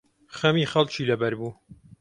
[0.37, 1.51] خەمی خەڵکی لەبەر بوو